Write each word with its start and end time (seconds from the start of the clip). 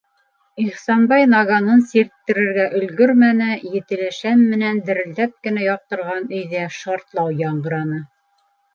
-Ихсанбай 0.61 1.25
наганын 1.33 1.83
сирттерергә 1.91 2.65
өлгөрмәне, 2.81 3.51
етеле 3.75 4.09
шәм 4.23 4.43
менән 4.57 4.83
дерелдәп 4.91 5.39
кенә 5.47 5.69
яҡтырған 5.71 6.29
өйҙә 6.41 6.69
шартлау 6.83 7.41
яңғыраны. 7.47 8.07